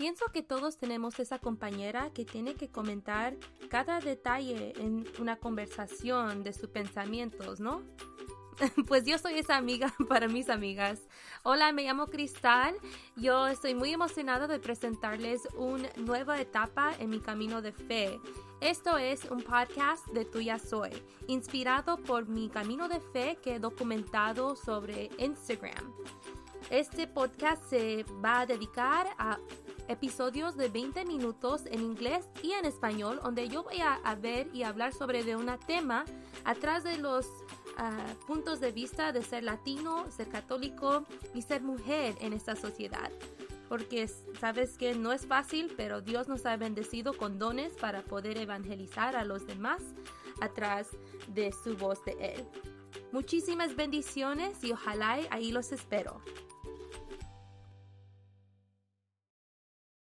Pienso 0.00 0.24
que 0.32 0.42
todos 0.42 0.78
tenemos 0.78 1.20
esa 1.20 1.38
compañera 1.38 2.08
que 2.14 2.24
tiene 2.24 2.54
que 2.54 2.70
comentar 2.70 3.36
cada 3.68 4.00
detalle 4.00 4.72
en 4.78 5.06
una 5.18 5.36
conversación 5.36 6.42
de 6.42 6.54
sus 6.54 6.70
pensamientos, 6.70 7.60
¿no? 7.60 7.82
Pues 8.88 9.04
yo 9.04 9.18
soy 9.18 9.34
esa 9.38 9.58
amiga 9.58 9.92
para 10.08 10.26
mis 10.26 10.48
amigas. 10.48 11.02
Hola, 11.42 11.70
me 11.72 11.82
llamo 11.84 12.06
Cristal. 12.06 12.76
Yo 13.14 13.46
estoy 13.46 13.74
muy 13.74 13.92
emocionada 13.92 14.46
de 14.46 14.58
presentarles 14.58 15.46
una 15.54 15.90
nueva 15.96 16.40
etapa 16.40 16.94
en 16.98 17.10
mi 17.10 17.20
camino 17.20 17.60
de 17.60 17.72
fe. 17.72 18.18
Esto 18.62 18.96
es 18.96 19.26
un 19.26 19.42
podcast 19.42 20.06
de 20.08 20.24
Tuya 20.24 20.58
Soy, 20.58 20.92
inspirado 21.26 21.98
por 21.98 22.26
mi 22.26 22.48
camino 22.48 22.88
de 22.88 23.00
fe 23.00 23.36
que 23.42 23.56
he 23.56 23.58
documentado 23.58 24.56
sobre 24.56 25.10
Instagram. 25.18 25.92
Este 26.70 27.06
podcast 27.06 27.64
se 27.68 28.04
va 28.24 28.40
a 28.40 28.46
dedicar 28.46 29.08
a 29.18 29.38
episodios 29.90 30.56
de 30.56 30.68
20 30.68 31.04
minutos 31.04 31.62
en 31.66 31.82
inglés 31.82 32.28
y 32.42 32.52
en 32.52 32.64
español, 32.64 33.20
donde 33.22 33.48
yo 33.48 33.64
voy 33.64 33.80
a, 33.80 34.14
ver 34.14 34.48
y 34.54 34.62
hablar 34.62 34.92
sobre 34.92 35.24
de 35.24 35.36
un 35.36 35.50
tema 35.66 36.04
atrás 36.44 36.84
de 36.84 36.96
los 36.96 37.26
ah, 37.76 38.06
puntos 38.26 38.60
de 38.60 38.70
vista 38.70 39.12
de 39.12 39.22
ser 39.22 39.42
latino, 39.42 40.08
ser 40.10 40.28
católico 40.28 41.04
y 41.34 41.42
ser 41.42 41.62
mujer 41.62 42.16
en 42.20 42.32
esta 42.32 42.54
sociedad. 42.54 43.10
Porque 43.68 44.08
sabes 44.38 44.76
que 44.78 44.94
no 44.94 45.12
es 45.12 45.26
fácil, 45.26 45.72
pero 45.76 46.00
Dios 46.00 46.28
nos 46.28 46.46
ha 46.46 46.56
bendecido 46.56 47.12
con 47.16 47.38
dones 47.38 47.72
para 47.74 48.02
poder 48.02 48.38
evangelizar 48.38 49.16
a 49.16 49.24
los 49.24 49.46
demás 49.46 49.82
atrás 50.40 50.88
de 51.28 51.52
su 51.52 51.76
voz 51.76 52.04
de 52.04 52.12
Él. 52.20 52.44
Muchísimas 53.12 53.74
bendiciones 53.74 54.62
y 54.62 54.72
ojalá 54.72 55.18
ahí 55.30 55.50
los 55.52 55.72
espero. 55.72 56.20